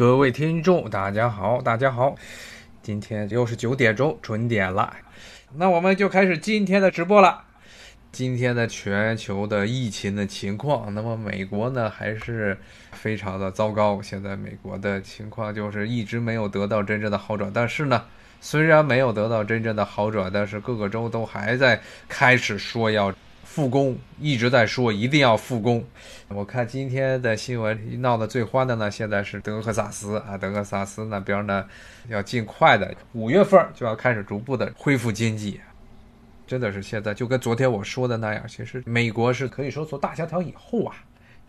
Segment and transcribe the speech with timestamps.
[0.00, 2.14] 各位听众，大家好，大家好，
[2.80, 4.96] 今天又是九点钟准点了，
[5.56, 7.44] 那我们就开始今天的直播了。
[8.10, 12.56] 今天的全球的疫情的情况，那么美国呢还是
[12.92, 14.00] 非常的糟糕。
[14.00, 18.02] 现在美国的情况就是一直没有得到真正的好转，但是呢，
[18.40, 21.78] 虽然没有得到真正的好转，但是各个州都还在
[22.08, 23.12] 开始说要。
[23.52, 25.84] 复工一直在说一定要复工。
[26.28, 31.66] 我看今天的新闻闹得最欢的呢，现在是德克萨斯啊，德克萨斯那边呢
[32.08, 35.60] 要尽快的五月份就要开始逐步的恢复经济。
[36.46, 40.94] 真的是现在就跟昨天我说的那样，其实美国是可以说从大萧条以后啊，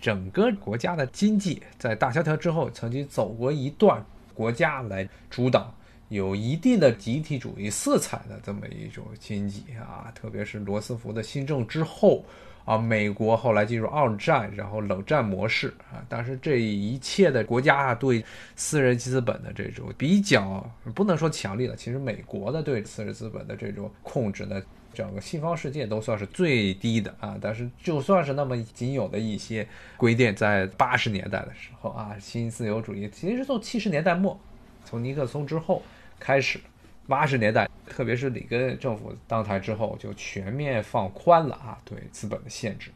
[0.01, 5.71] 整个国家的经济在大萧条之后曾经走过一段国家来主导。
[6.11, 12.25] 有一定的集体主义色彩的这么一种经济啊，特别是罗斯福的新政之后
[12.65, 18.21] 啊，美国后来进入二战，然后冷战模式啊，但是这一切的国家啊对
[18.57, 24.61] 私人资本的这种比较不能说强力的，其实美国的对私人资本的这种控制呢，
[24.93, 27.37] 整个西方世界都算是最低的啊。
[27.39, 34.37] 但是就算是那么仅有的一些规定，在八十年代的时候啊，新自由主义其实从七十年代末，
[34.83, 35.81] 从尼克松之后。
[36.21, 36.59] 开始，
[37.07, 42.91] 八十年代，特别是里根政府当台之后，就全面放宽了啊，对资本的限制。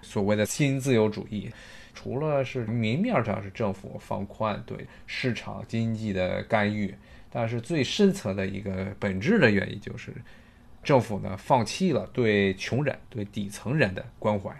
[0.00, 1.50] 所谓的新自由主义，
[1.92, 6.94] 除了是明面上是政府放宽对市场经济的干预，
[7.28, 10.14] 但是最深层的一个本质的原因就是，
[10.82, 14.50] 政府呢放弃了对穷人、对底层人的关怀，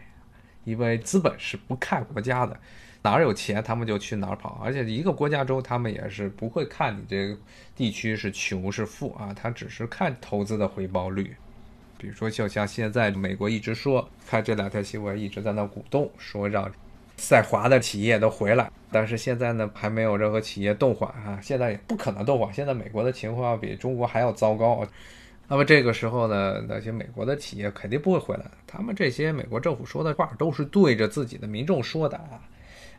[0.64, 2.60] 因为资本是不看国家的。
[3.02, 7.36] 哪儿有钱，他们就去哪儿跑，而且一个国家中，他们也是不会看你这个
[7.74, 11.34] 地区是穷是富啊，他只是看投资的回报率。
[11.96, 16.70] 比如说，就像现在美国一直说，看这两条新闻一直在那鼓动，说让
[17.16, 22.52] 在华的企业都回来，但是现在呢，还没有任何企业动缓啊，现在也不可能动缓。
[22.52, 24.88] 现在美国的情况要比中国还要糟糕啊，
[25.48, 28.44] 那么这个时候呢，那些美国的企业肯定不会回来。
[28.66, 32.40] 他们这些美国政府说的话都是对着自己的民众说的啊。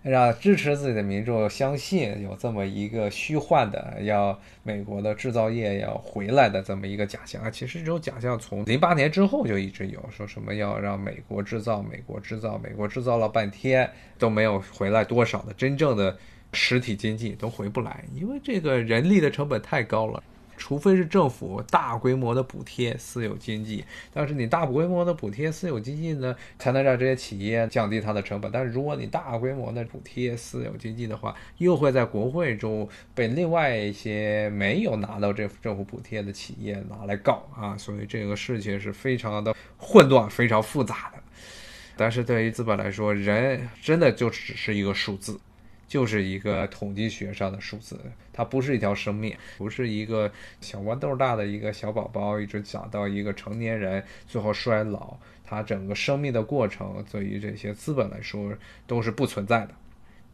[0.03, 16.17] 让支持自己的民众相信有这么一个虚幻的要美国的制造业要回来的这么一个假象啊，其实这种假象从零八年之后就一直有，说什么要让美国制造、美国制造、美国制造了半天都没有回来多少的真正的
[16.51, 20.23] 实体经济都回不来，因为这个人力的成本太高了。
[20.61, 23.83] 除非是政府大规模的补贴私有经济，
[24.13, 28.51] 但是你大规模的补贴私有经济呢，才能让这些企业降低它的成本。
[28.51, 41.17] 但是如果你大规模的补贴私有经济的话，又会在国会中被另外一些没有拿到这政府补贴的企业拿来告啊，所以这个事情是非常的混乱、非常复杂的。
[41.97, 45.39] 但是对于资本来说，人真的就只是一个数字。
[45.91, 48.00] 就是一个统计学上的数字，
[48.31, 50.31] 它不是一条生命，不是一个
[50.62, 58.53] 小豌豆大的一个小宝宝，一直长到一个成年人，最后衰老，它整个生命的过程，对于这些资本来说
[58.88, 59.75] 都是不存在的。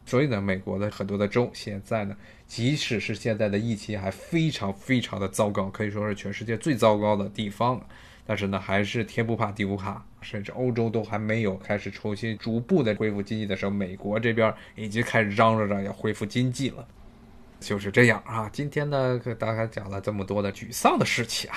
[0.06, 7.84] 所以呢，美国的很多的州现在呢，即使是现在的疫情还非常非常的糟糕，可以说是全世界最糟糕的地方。
[8.28, 16.86] 但是呢，还是天不怕地不怕，甚至欧洲都还没有开始重新逐步的恢复经济的时候，美国这边已经开始嚷嚷着要恢复经济了。
[17.58, 21.56] 就是这样啊，今天呢，给大家讲了这么多的沮丧的事情啊。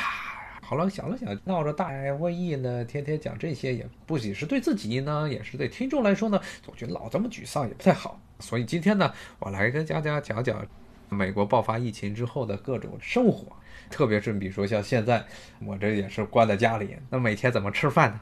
[0.62, 8.18] 好了，想了想，闹着大瘟疫呢，天天讲这些，也不仅是对自己呢，也是对听众来说呢，总觉得老这么沮丧也不太好。
[8.40, 10.66] 所以今天呢，我来跟大家讲讲
[11.12, 13.56] 美国爆发疫情之后的各种生活。
[13.90, 15.24] 特别是比如说像现在，
[15.66, 18.20] 我这也是关在家里，那每天怎么吃饭呢？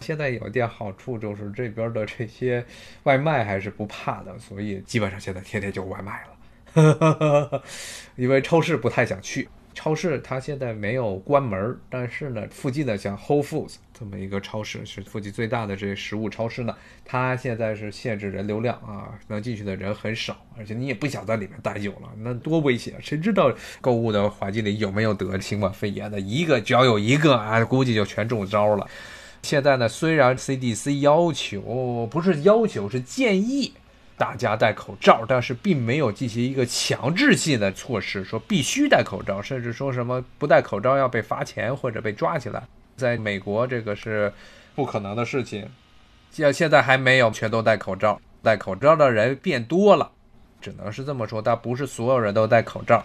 [0.00, 2.64] 现在有一点好处就是这边的这些
[3.04, 6.24] 外卖还是不怕的，所以基本上现在天天就外卖
[6.74, 7.62] 了，
[8.16, 9.48] 因为超市不太想去。
[9.74, 22.94] 超市它现在没有关门，但是呢，附近的像 Whole Foods 这么一个超市是附近最大的这些食物超市呢，它现在是限制人流量啊，能进去的人很少，而且你也不想在里面待久了，那多危险！
[23.00, 26.20] 谁知道购物的环境里有没有得新冠肺炎的？
[26.20, 28.86] 一个只要有一个啊，估计就全中招了。
[29.42, 33.72] 现在呢，虽然 CDC 要求不是要求是建议。
[34.16, 42.62] 大家戴口罩，但是并没有进行一个强制性的措施，说必须戴口罩，甚至说什么不戴口罩要被罚钱或者被抓起来。
[42.96, 44.32] 在美国，这个是
[44.74, 45.68] 不可能的事情。
[46.30, 50.10] 像现在还没有全都戴口罩，戴口罩的人变多了，
[50.60, 53.04] 只能是这么说，但不是所有人都戴口罩。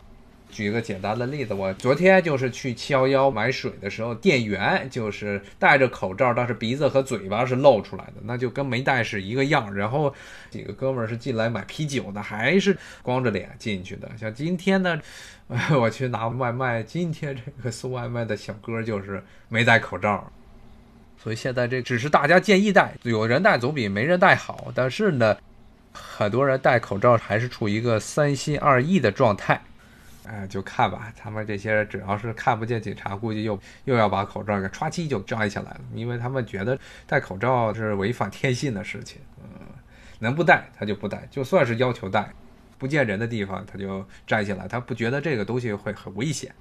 [0.50, 9.74] 举一个简单的例子，我昨天就是去七幺幺买水的时候，店员就是戴着口罩，但是鼻子和嘴巴是露出来的，那就跟没戴是一个样。
[9.76, 10.14] 然后
[10.50, 14.10] 几个哥们儿是进来买啤酒的，还是光着脸进去的。
[14.18, 15.00] 像今天呢，
[15.80, 20.32] 我去拿外卖，今天这个送外卖的小哥就是没戴口罩。
[21.22, 24.72] 所以现在这只是大家建议戴，有人戴总比没人戴好。
[24.74, 25.38] 但是呢，
[25.92, 29.62] 很多人戴口罩还是处于一个三心二意的状态。
[30.30, 39.22] 哎，就看吧，他们这些人只要是看不见警察，估计又又要把口罩给歘叽就摘下来了，因为他们觉得戴口罩是违反天性的事情。
[39.42, 39.68] 嗯，
[40.20, 42.30] 能不戴他就不戴，就算是要求戴，
[42.78, 46.54] 不见人的地方他就摘下来，他不觉得这个东西会很危险。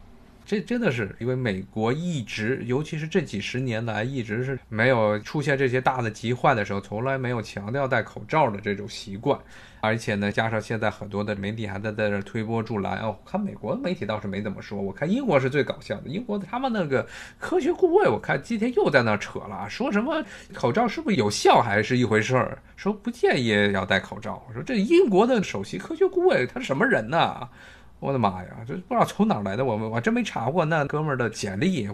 [0.46, 9.36] 这真的是因为美国一直，尤其是这几十年来，一直是没有出现这些大的疾患的时候，从来没有强调戴口罩的这种习惯。
[9.80, 13.16] 而且呢，加上现在很多的媒体还在在这推波助澜哦。
[13.24, 16.08] 看美国媒体倒是没怎么说，我看英国是最搞笑的。
[16.08, 17.06] 英国他们那个
[17.38, 24.42] 科学顾问，我看今天又在那扯了，说什么口罩是不是有效还是一回事儿，说不建议要戴口罩。
[24.48, 27.48] 我说这英国的首席科学顾问他是什么人呢？
[27.98, 31.88] 我的妈呀，这不知道从哪来的，我们我真没查过那哥们儿的简历，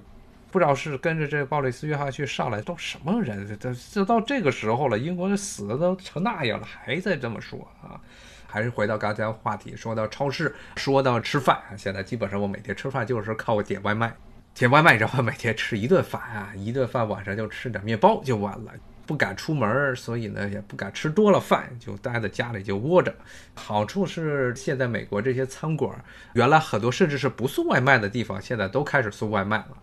[0.50, 8.00] 不知道是跟着这鲍里斯·约翰逊上来都什么人，这这到这个时候了，英国人死的都成那样了，还在这么说啊？
[8.46, 14.12] 还是回到刚才话题，说到超市，说到吃饭，现在基本上我每天吃饭就是靠点外卖，
[14.55, 18.72] 点外卖然后每天吃一顿饭啊，一顿饭晚上就吃点面包就完了。
[19.12, 23.14] 不敢出门，所以呢也不敢吃多了饭，就待在家里就窝着。
[23.53, 29.76] 好处是现在美国这些餐馆，原来很多甚至是不送外卖的地方，现在都开始送外卖了。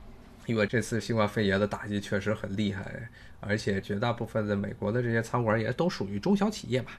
[0.48, 3.08] 因为这次新冠肺炎的打击确实很厉害，
[3.40, 6.94] 而且绝大部分的美国的这些餐馆也都属于中小企业吧，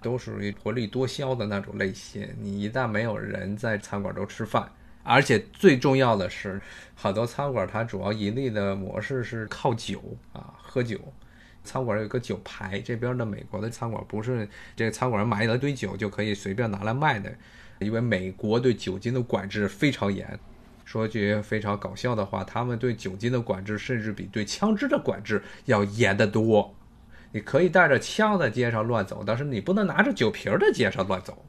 [0.00, 2.26] 都属于薄利多销的那种类型。
[2.40, 4.66] 你一旦没有人在餐馆都吃饭，
[5.02, 6.58] 而且最重要的是，
[6.94, 10.98] 很多餐馆它主要盈利的模式是靠酒啊，喝酒。
[11.66, 17.30] 餐馆有个酒牌，这边的美国的餐馆不是这个餐馆买了堆酒就可以随便拿来卖的，
[17.80, 20.38] 因为美国对酒精的管制非常严。
[20.84, 26.72] 说句非常搞笑的话，他们对酒精的管制甚至比对枪支的管制要严得多。
[27.32, 31.44] 你可以带着枪在街上乱走，但是你不能拿着酒瓶在街上乱走。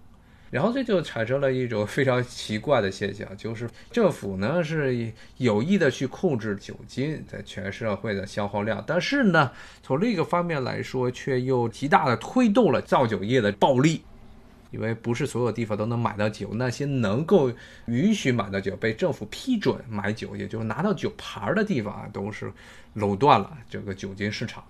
[0.50, 9.52] 然后这就产生了一种非常奇怪的现象，就是政府呢是有意的去控制酒精在全社会的消耗量，但是呢，
[9.84, 14.02] 从另一个方面来说，却又极大的推动了造酒业的暴利，
[14.72, 17.52] 因为不是所有地方都能买到酒，那些能够
[17.88, 22.52] 允许买到酒、被政府批准买酒，也就是拿到酒牌的地方啊，都是
[22.94, 24.64] 垄断了这个酒精市场。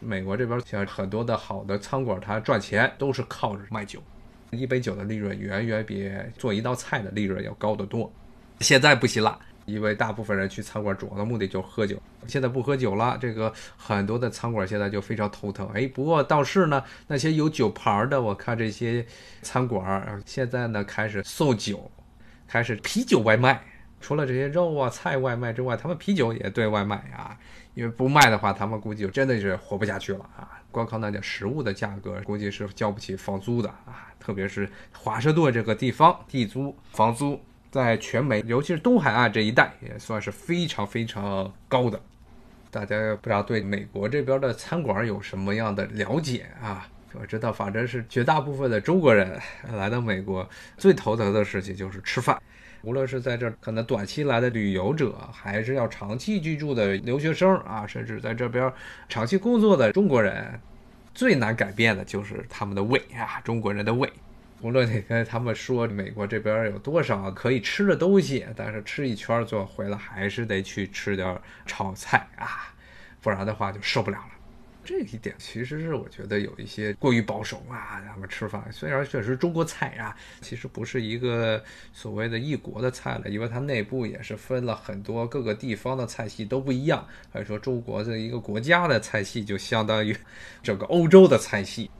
[0.00, 4.02] 美国这边像很多的好的餐馆，它赚钱都是靠着卖酒。
[4.50, 8.10] 一杯酒的利润远远比做一道菜的利润要高得多。
[8.60, 12.00] 现在不行了，因为大部分人去餐馆主要的目的就是喝酒。
[12.26, 15.68] 现在不喝酒了，这个很多的餐馆现在就非常头疼。
[15.74, 19.06] 哎，不过倒是呢，那些有酒牌的，我看这些
[19.42, 21.90] 餐馆现在呢开始送酒，
[22.46, 23.62] 开始啤酒外卖。
[24.00, 27.36] 除了这些肉啊菜外卖之外，他们啤酒也对外卖啊。
[27.74, 30.57] 因为不卖的话，他们估计就真的是活不下去了啊！
[30.70, 34.12] 光靠那点食物的价格，估计是交不起房租的啊！
[34.20, 42.00] 特别是华盛顿这个地方，地租、房租在全美，尤其是东海岸这一带，也算是非常非常高的。
[42.70, 46.86] 大家不知道对美国这边的餐馆有什么样的了解啊？
[47.14, 49.40] 我知道，反正是绝大部分的中国人
[49.72, 52.38] 来到美国，最头疼的事情就是吃饭。
[52.88, 58.72] 无论是在这可能短期来的旅游者，还是要长期居住的留学生啊，甚至在这边
[59.10, 60.58] 长期工作的中国人，
[61.14, 64.10] 最难改变的就是他们的胃啊，中国人的胃。
[64.62, 72.72] 无论你跟他们说美国这边有多少可以吃的东西，但是吃一圈最后回来还是得去吃点炒菜啊，
[73.20, 74.37] 不然的话就受不了了。
[74.88, 78.02] 这一点其实是我觉得有一些过于保守啊。
[78.08, 87.06] 他们吃饭虽然确实中国菜啊，其实不是一个所谓的异国的菜了，因为它内部也是分了很多各个地方的菜系都不一样。
[87.30, 90.16] 还说中国这一个国家的菜系就相当于
[90.62, 91.90] 整个欧洲的菜系。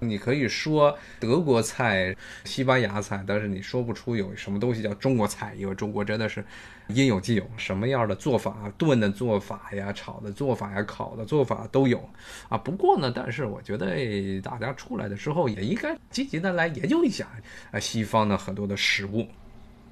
[0.00, 2.14] 你可以说德国菜、
[2.44, 6.44] 西班牙菜，但是你说不出有什么东西叫中国菜，因为中国真的是
[6.88, 12.08] 应有尽有，什么样的做法，炖的做法呀、炒的做法呀、烤的做法都有
[12.48, 12.56] 啊。
[12.56, 17.26] 不过呢，但是我觉得大家出来的时候也应该积极的来研究一下
[17.72, 19.26] 啊，西方的很多的食物，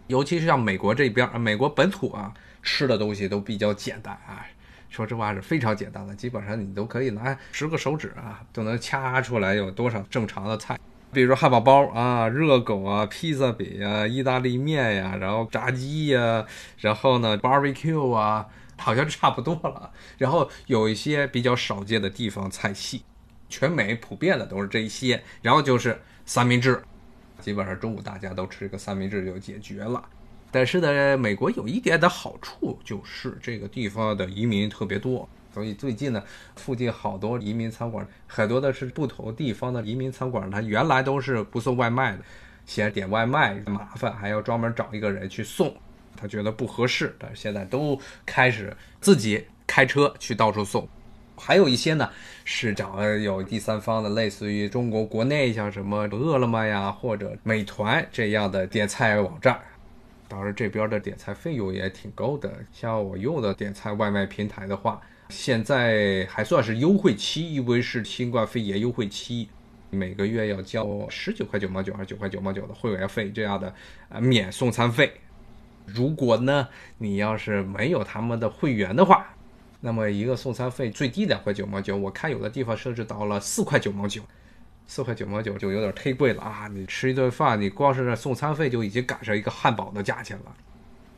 [0.07, 2.33] 尤其是像美国这边，美国本土啊
[2.63, 4.47] 吃的东西都比较简单啊。
[4.89, 10.79] 说实话是非常简单的，基本上你都可以拿十个手指啊，都能掐出来有多少正常的菜。
[11.13, 16.45] 比如说汉堡包啊、热狗啊、披萨饼啊、意大利面呀，然后炸鸡呀，
[16.79, 19.91] 然后呢 barbecue 啊，好像差不多了。
[20.19, 23.03] 然后有一些比较少见的地方菜系，
[23.49, 25.23] 全美普遍的都是这一些。
[25.41, 26.83] 然后就是三明治，
[27.41, 30.03] 基本上中午大家都吃个三明治就解决了。
[30.57, 35.29] 但是呢，美国有一点的好处就是这个地方的移民特别多。
[35.53, 36.23] 所以最近呢，
[36.55, 42.21] 附近好多移民餐馆，很多的是不同地方的移民餐馆，它原来都是不送外卖的，
[42.65, 45.77] 嫌点外卖麻烦，还要专门找一个人去送，
[46.17, 47.15] 他觉得不合适。
[47.19, 50.89] 但是现在都开始自己开车去到处送，
[51.37, 52.09] 还有一些呢
[52.47, 59.61] 是找有第三方的，类似于中国国内像什么饿了么呀或者美团这样的点菜网站。
[60.29, 65.01] 当然这边的点菜费用也挺高的，像我用的点菜外卖平台的话。
[65.29, 69.49] 现在还算是优惠期，因为是新冠肺炎优惠期，
[69.91, 73.75] 每个月要交十九块九毛九还是九块九毛九的会员费这样的，
[74.09, 75.13] 呃，免送餐费。
[75.85, 76.69] 如果呢，
[76.99, 79.35] 你要是没有他们的会员的话，
[79.81, 84.23] 那么一个送餐费最低两块九毛九，我看有的地方甚至到了四块九毛九，
[84.89, 86.69] 四块九毛九就有点忒贵了啊！
[86.73, 90.55] 你吃一顿饭，你光是送餐费就已经赶上一个汉堡的价钱了。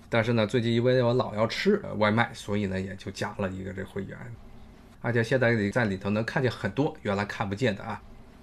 [0.09, 4.17] 但是呢，最近因为我老要吃外卖，所以呢也就加了一个这会员，
[5.03, 8.01] 而且现在你在里头能看见很多原来看不见的啊。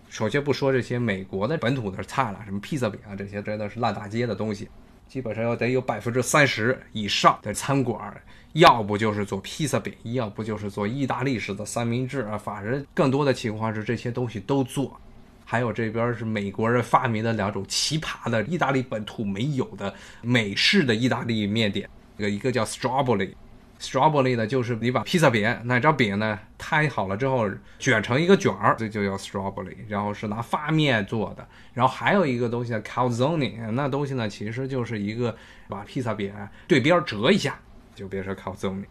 [0.10, 4.70] 首先不说这些美国的本土的菜了，什么披萨饼啊这些真的是烂大街的东西，
[5.08, 8.15] 基本上要得有百分之三十以上的餐馆，
[8.53, 15.01] 要不就是做披萨饼，要不就是做意大利式的三明治啊，反正更多的情况是这些东西都做。
[15.46, 21.88] 还有这边是美国人发明的两种奇葩的意大利本土没有的美式的意大利面点，
[22.18, 27.48] 一个一个叫 strawberry，strawberry 呢就是你把披萨饼那张饼呢摊好了之后
[27.78, 31.48] 卷成一个卷儿，这就叫 strawberry，然后是拿发面做的。
[31.74, 35.36] 然后还有一个东西叫 calzone，那东西呢其实就是一个
[35.68, 36.34] 把披萨饼
[36.68, 37.60] 对边折一下，
[37.94, 38.84] 就变成 calzone。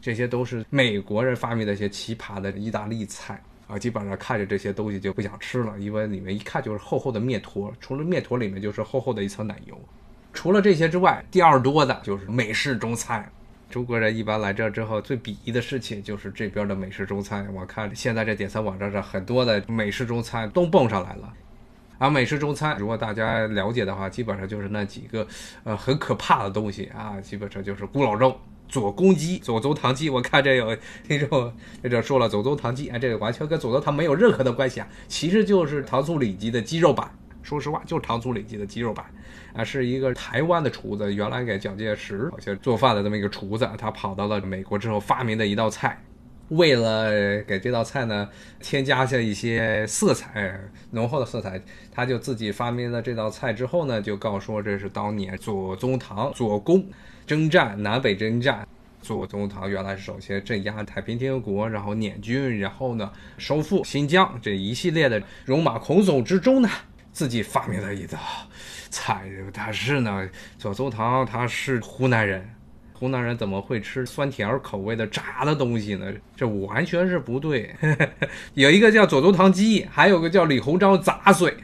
[0.00, 3.42] 这些都是美国人发明的一些奇葩的意大利菜。
[3.72, 9.80] 啊，基本上看着这些东西就不想吃了，因为里面一看就是厚厚的面坨，除了面坨里面就是厚厚的一层奶油。
[10.34, 13.26] 除了这些之外，第二多的就是美式中餐。
[13.70, 17.48] 中国人一般来这之后，最鄙夷的事情就是这边的美式中餐。
[17.54, 21.32] 我看现在这点餐网站上很多的美式中餐都蹦上来了。
[21.96, 25.26] 而美式中餐，如果大家了解的话，基本上就是那几个
[25.64, 28.38] 呃很可怕的东西啊，基本上就是咕老肉。
[28.72, 30.74] 左公鸡、左宗棠鸡，我看这有
[31.06, 31.52] 听众
[31.82, 37.14] 在这说了，左宗棠鸡，哎，这个完全跟左宗棠没有任何的关系啊，其实就是糖醋里脊的鸡肉版。
[37.42, 39.04] 说实话，就是糖醋里脊的鸡肉版
[39.52, 46.02] 啊，是一个台湾的厨子，原来给蒋介石好像做饭的这么一个厨子，他跑到了美国之后发明的一道菜，
[46.48, 48.26] 为了给这道菜呢
[48.58, 50.58] 添加下一些色彩，
[50.92, 51.60] 浓厚的色彩，
[51.90, 56.86] 他就自己发明了这道菜之后呢，就告说这是当年左宗棠左公。
[57.26, 58.66] 征战南北征战，
[59.00, 66.68] 左宗棠原来是首先镇压太平天国，然后捻军，然后呢收复新疆这一系列的戎马倥偬之中呢，
[67.12, 68.18] 自己发明了一道
[68.90, 69.28] 菜。
[69.52, 72.48] 但是呢，左宗棠他是湖南人，
[72.92, 76.12] 湖南人怎么会吃酸甜口味的炸的东西呢？
[76.36, 77.74] 这完全是不对。
[78.54, 81.54] 有一个叫左宗棠鸡，还有个叫李鸿章杂碎。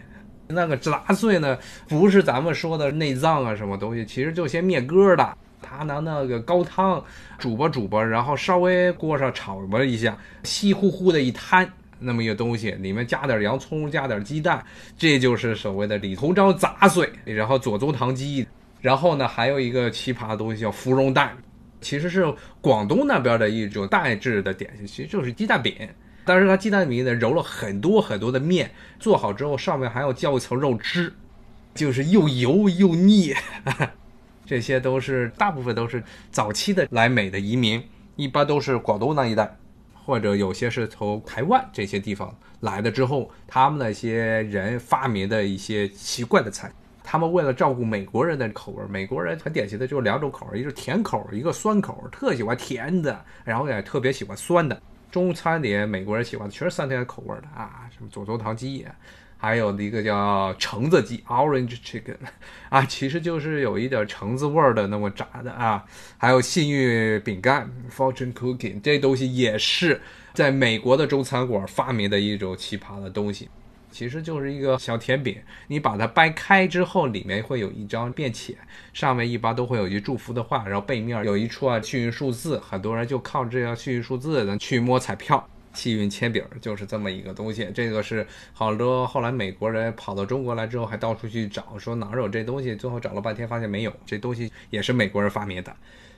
[0.50, 5.31] 那个杂碎呢，不是咱们说的内脏啊什么东西，其实就些面疙瘩。
[5.69, 7.05] 他拿那个高汤
[7.39, 14.65] 煮吧煮吧，然后稍微锅上炒吧一下，稀乎乎的一摊，那么一个东西，里面加点洋葱，加点鸡蛋，
[14.97, 17.11] 这就是所谓的李鸿章杂碎。
[17.25, 18.47] 然后左宗棠鸡，
[18.81, 21.37] 然后呢还有一个奇葩的东西叫芙蓉蛋，
[21.81, 25.75] 其实是广东那边的一种蛋制的点心，其实就是鸡蛋饼，
[26.25, 31.13] 但是它鸡蛋饼呢揉了很多很多的面，做好之后上面还要浇一层肉汁，
[31.75, 33.35] 就是又油又腻。
[34.49, 37.87] 这些都是大部分都是早期的来美的移民，
[38.17, 39.55] 一般都是广东那一带，
[39.93, 46.73] 或者有些是从台湾这些地方来的之后，他们那些人发明的一些奇怪的菜。
[47.05, 54.81] 他们为了照顾美国人的口味，美国人很典型的就两种口味，一个是甜口，一个酸口，特喜欢甜的，然后也特别喜欢酸的。
[55.11, 58.87] 中餐里美国人喜欢的全是酸甜口味的啊，什么左宗棠鸡。
[59.40, 62.16] 还有一个叫橙子鸡 （Orange Chicken）
[62.68, 65.85] 啊，其实就是有一点橙子味儿的那么炸的啊。
[66.18, 70.00] 还有幸运饼干 （Fortune Cookie），这东西也是
[70.35, 73.49] 在美国的中餐馆发明的一种奇葩的东西。
[73.90, 78.54] 其实就是一个小甜饼，你把它掰开之后，里面会有一张便签，
[78.92, 85.49] 上面一般都会有一句祝福的话，然后背面有一串幸运数字，很多人就靠这样幸运数字能去摸彩票。
[85.73, 87.71] 气运铅笔就是这么一个东西。
[87.75, 95.75] 这个是好多后来美国人跑到中国来之后，还到处去找，说哪有这东西，最后找了半天发现没有，这东西也是美国人发明的。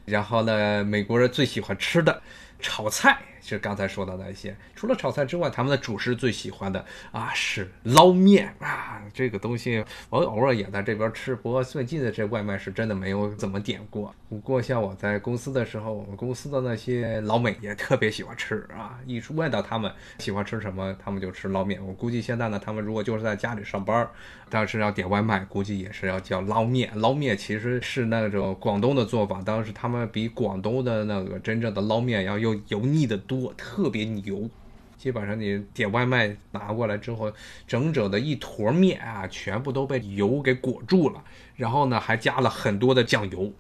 [0.07, 2.23] 然后呢，美国人最喜欢吃的
[2.59, 3.19] 炒菜。
[3.43, 14.15] 是刚才说的那些，除了炒菜之外，他们的主食最喜欢的啊是捞面啊，这个东西我偶尔也在这边吃，不过最近的这外卖是真的没有怎么点过。
[14.29, 21.85] 不过像我在公司的时候，我们公司的那些老美也特别喜欢吃啊，一问到他们喜欢吃什么，他们就吃捞面。
[21.85, 24.09] 我估计现在呢，他们如果就是在家里上班，
[24.49, 26.91] 但是要点外卖，估计也是要叫捞面。
[26.95, 33.19] 捞面其实是那种广东的做法，当时他们比广东的那个真正的捞面要又油腻的。
[33.31, 34.51] 多特别牛，
[34.97, 37.33] 基本上你点外卖拿过来之后，
[37.65, 41.23] 整整的一坨面啊，全部都被油给裹住了，
[41.55, 43.53] 然后呢还加了很多的酱油，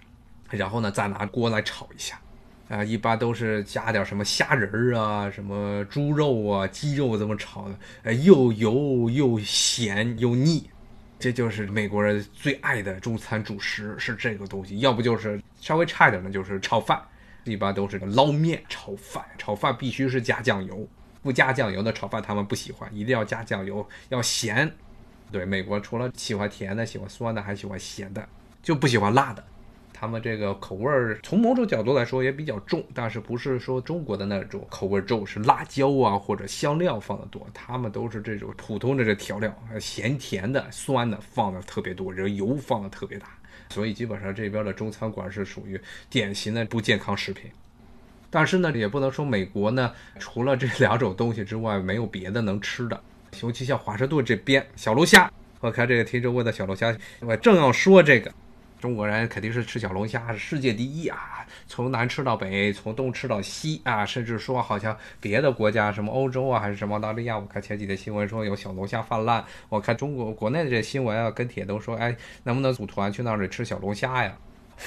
[0.50, 2.20] 然后呢再拿锅来炒一下，
[2.68, 10.68] 啊，一般都是加点什么虾仁儿啊、什么猪肉啊、鸡肉这么炒的，呃，又油又咸又腻，
[11.20, 17.00] 这就是美国人最爱的中餐主食是这个东西，要不就是稍微差一点的就是炒饭。
[17.44, 20.86] 一般都是个捞面、炒饭，炒饭必须是加酱油，
[21.22, 24.70] 不加酱油的炒饭他们不喜欢，一定要加酱油，要咸。
[25.32, 28.28] 对，美国除了喜欢甜的、喜欢酸的，还喜欢咸的，
[28.62, 29.44] 就不喜欢辣的。
[29.92, 43.28] 他们这个口味儿从某种角度来说也比较重，但是不是说中国的那种口味重，是辣椒啊或者香料放的多，他们都是这种普通的这调料，咸甜的、酸的放的特别多，这油放的特别大。
[43.70, 47.50] 所以基本上这边的中餐馆是属于典型的不健康食品，
[48.28, 53.00] 但是呢，也不能说美国呢除了这两种东西之外没有别的能吃的，
[53.42, 58.32] 尤其像华盛顿这边小龙虾，我看这个听众问的小龙虾，我正要说这个。
[58.80, 74.34] 中国人肯定是吃小龙虾是世界第一啊，从南吃到北，从东吃到西啊，甚至说好像别的国家，什么欧洲啊，还是什么澳大利亚，我看前几天新闻说有小龙虾泛滥，我看中国国内的这新闻啊，跟帖都说，哎，能不能组团去那里吃小龙虾呀？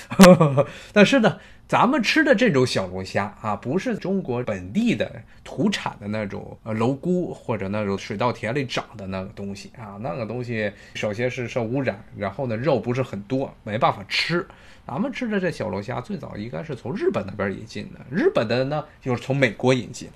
[0.94, 5.12] 但是呢，咱们吃的这种小龙虾啊，不是中国本地的
[5.44, 14.46] 土产的那种呃蝼蛄或者那种水稻田里长的那个东西啊，那个东西首先是受污染，然后呢肉不是很多，没办法吃。
[14.86, 20.16] 咱们吃的这小龙虾最早应该是从日本那边引进的，日本的呢又是从美国引进的，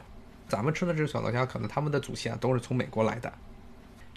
[0.49, 3.31] 咱们吃的这小龙虾可能他们的祖先都是从美国来的。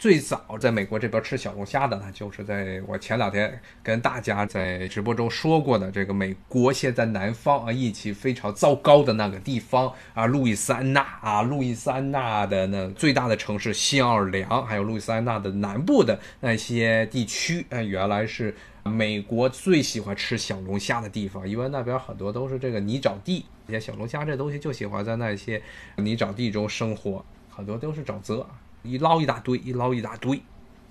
[0.00, 25.60] 最早在美国这边吃小龙虾的呢，就是在我前两天跟大家在直播中说过的这个美国现在南方啊，疫情非常糟糕的那个地方啊，路易斯安那啊，路易斯安那的那最大的城市新奥尔良，还有路易斯安那的南部的那些地区，哎，原来是美国最喜欢吃小龙虾的地方，因为那边很多都是这个泥沼地，而且小龙虾这东西就喜欢在那些
[25.96, 28.46] 泥沼地中生活，很多都是沼泽。
[28.82, 30.40] 一捞一大堆，一捞一大堆，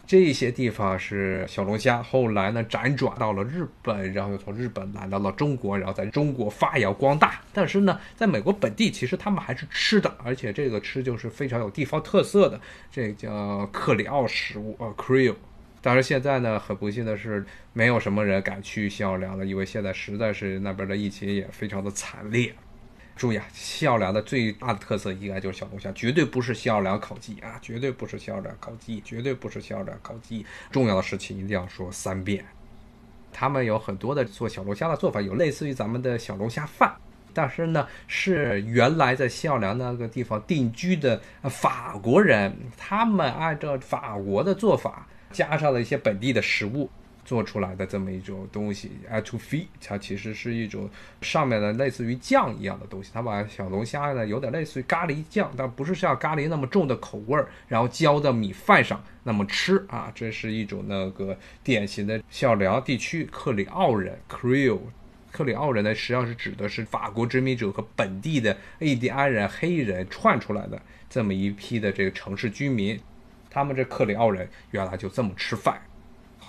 [0.06, 2.02] 这些地方是小龙虾。
[2.02, 7.42] 后来呢，辗转到了日本，然后又从日本来到了中国，然后在中国发扬光大。
[7.54, 12.60] 但是呢，在美国本地，其实他们还是吃的，而且这个吃就是非常有地方特色的，
[12.92, 15.36] 这叫克里奥食物啊，Creole。
[15.82, 22.54] 但是现在呢，很不幸的是，没有什么人敢去新奥尔良了，因为现在实在是那边的疫情也非常的惨烈。
[23.20, 30.46] 注意啊，西奥良的最大的特色应该就是小龙虾，绝对不是西奥良烤鸡啊，绝对不是西奥良烤鸡，绝对不是西奥良烤鸡。
[30.72, 32.46] 重要的事情一定要说三遍。
[33.34, 36.96] 他们有很多的做小龙虾的做法，有类似于咱们的小龙虾饭，
[37.34, 46.90] 但是呢，是原来在西奥良那个地方定居的法国人，他们按照法国的做法，加上了一些本地的食物。
[47.30, 50.90] 做出来的这么一种东西，a to feed，它其实是一种
[51.22, 53.12] 上面的类似于酱一样的东西。
[53.14, 60.12] 它把小龙虾呢，有点类似于咖喱酱，但不是像咖喱那么重的口味儿，然后浇到米饭上那么吃啊。
[60.16, 64.80] 这是一种那个典型的小辽地区克里奥人 （Creole）。
[65.32, 73.00] 克里奥人呢，实际上是指的是法国殖民者和本地的印第安人、黑人串出来的这么一批的这个城市居民。
[73.52, 75.80] 他们这克里奥人原来就这么吃饭。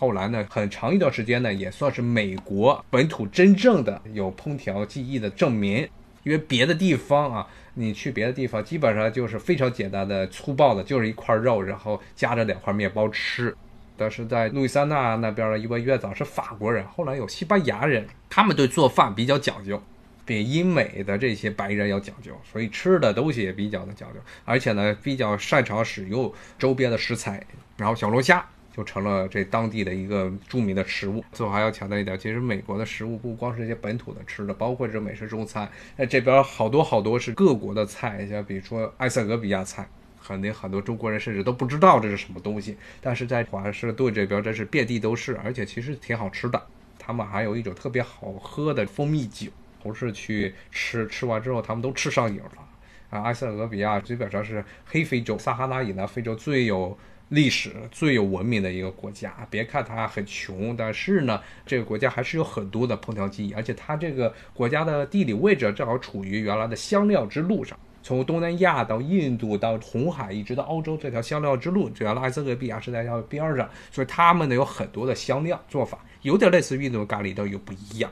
[0.00, 5.86] 后来呢，很长一段时间呢，也算是美国本土真正的有烹调技艺的证明。
[6.22, 13.54] 因为别的地方啊，你去别的地方，基本上就是非常简单的、粗暴的，就是一块肉，然后夹着两块面包吃。
[13.94, 19.82] 但是在路易斯安那那边呢，因为院长是法国人，后来有西班牙人，他们对做饭比较讲究，
[20.24, 28.42] 比英美的这些白人要讲究，所以吃的东西也比较的讲究，而且呢，比较擅长使用周边的食材，然后小龙虾。
[28.80, 31.22] 就成了这当地的一个著名的食物。
[31.32, 39.86] 最后还要强调一点，其实美国的食物不光是一些本土的吃的，包括这美式中餐，那这边好多好多是各国的菜，像比如说埃塞俄比亚菜，
[40.22, 46.62] 肯定很多中国人甚至都不知道这是什么东西，但是在华盛顿这边真是遍地都是，而且其实挺好吃的。
[46.98, 49.50] 他们还有一种特别好喝的蜂蜜酒，
[49.82, 52.52] 不是去吃，吃完之后他们都吃上瘾了。
[53.10, 56.96] 啊，埃塞俄比亚基本上是黑非洲、撒哈拉以南非洲最有
[57.30, 59.34] 历史、最有文明的一个国家。
[59.48, 78.10] 别看它很穷，但是呢，这个国家还是有很多的烹调技艺，而且它这个国家的地理位置正好处于原来的香料之路上，从东南亚到印度到红海一直到欧洲这条香料之路，原来埃塞俄比亚是在它边上，所以他们呢有很多的香料做法，有点类似印度咖喱，但又不一样。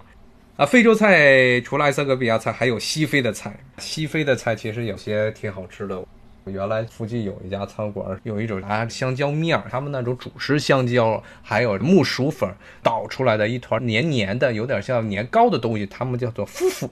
[0.57, 3.59] 啊，非洲菜除了埃塞俄比亚菜，还有西非的菜。
[3.79, 6.05] 西非的菜其实有些挺好吃的。
[6.51, 12.49] 原来附近有一家餐馆，有一种啊香蕉面儿，他们那种主食香蕉，还有木薯粉
[12.83, 16.91] 捣出来的一团黏黏的，有点像年糕的东西，他们叫做夫妇。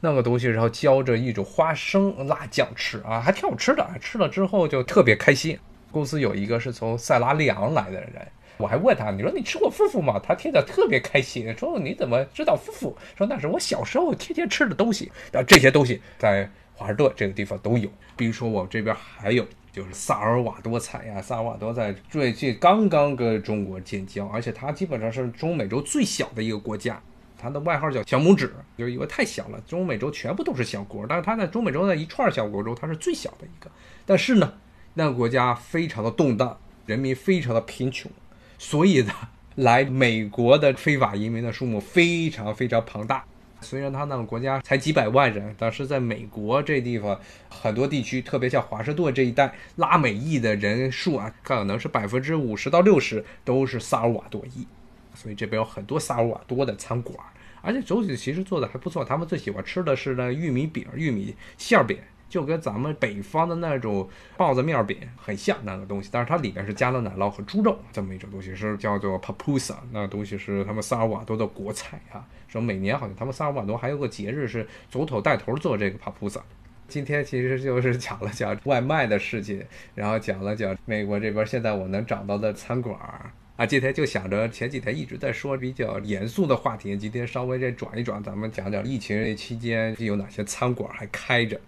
[0.00, 3.84] 那个东西，然后浇着一种花生辣酱吃啊，还挺好吃的。
[4.00, 5.58] 吃了之后就特别开心。
[5.90, 8.12] 公司有一个是从塞拉利昂来的人。
[8.58, 10.20] 我还问他，你说你吃过夫妇吗？
[10.22, 12.96] 他听着特别开心，说你怎么知道夫妇？
[13.16, 15.10] 说那是我小时候天天吃的东西。
[15.32, 17.90] 然后这些东西在华盛顿这个地方都有。
[18.16, 27.00] 比如说我这边还有就是萨尔瓦多菜呀，萨尔瓦多在最近刚刚跟中国建交，而且它基本上是中美洲最小的一个国家，
[27.36, 29.60] 它的外号叫小拇指，就是因为太小了。
[29.66, 33.70] 中美洲全部都是小国，但是它在中美洲的一串小国中，它是最小的一个。
[34.06, 34.54] 但是呢，
[34.94, 38.10] 那个国家非常的动荡，人民非常的贫穷。
[38.56, 39.12] 所以呢，
[39.56, 43.24] 来美国的非法移民的数目非常非常庞大。
[43.60, 54.66] 虽然他那个国家才几百万人，但是在美国这地方很多地区，特别像华盛顿这一带，拉美裔的人数啊，可能是百分之五十到六十都是萨尔瓦多裔。
[55.14, 57.18] 所以这边有很多萨尔瓦多的餐馆，
[57.60, 59.04] 而且总体其实做的还不错。
[59.04, 61.98] 他们最喜欢吃的是那玉米饼、玉米馅饼。
[62.28, 72.24] 就跟咱们北方的那种包子面饼很像那个东西，但是它里面是加了奶酪和猪肉这么一种东西，是叫做 papusa，那东西是他们萨尔瓦多的国菜啊。
[72.48, 76.40] 说每年好像他们萨尔瓦多还有个节日是总统带头做这个 papusa。
[76.86, 79.62] 今天其实就是讲了讲外卖的事情，
[79.94, 83.66] 然后讲了讲美国这边现在我能找到的餐馆啊。
[83.66, 91.60] 今天就想着前几天一直在说比较严肃的话题，今天稍微再转一转，咱们讲讲疫情期间有哪些餐馆还开着。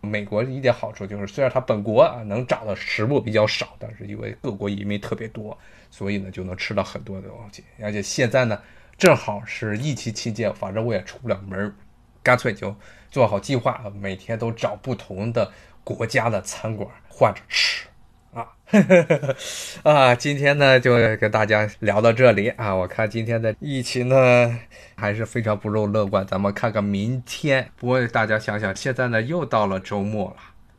[0.00, 5.58] 美国一点好处就是，虽然它本国啊能找的食物比较少，但是因为各国移民特别多，
[5.90, 7.64] 所以呢就能吃到很多的东西。
[7.82, 8.62] 而且现在呢
[8.96, 11.74] 正好是疫情期间，反正我也出不了门，
[12.22, 12.74] 干脆就
[13.10, 15.50] 做好计划，每天都找不同的
[15.82, 17.87] 国家的餐馆换着吃。
[18.32, 18.46] 啊，
[19.82, 22.74] 啊，今天呢就跟大家聊到这里啊。
[22.74, 24.58] 我看今天的疫情呢
[24.94, 27.70] 还是非常不容乐观，咱们看看明天。
[27.76, 30.36] 不过大家想想，现在呢又到了周末了，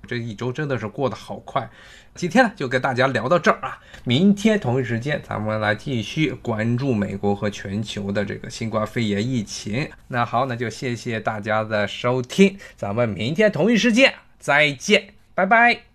[0.07, 1.69] 这一周真的是过得好快。
[2.15, 9.89] 今天呢就跟大家聊到这儿啊，明天同一时间咱们来继续关注美国和全球的这个新冠肺炎疫情。
[10.09, 15.88] 那好，那就谢谢大家的收听，咱们明天同一时间再见，拜拜。